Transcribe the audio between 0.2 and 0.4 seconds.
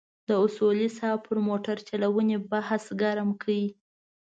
د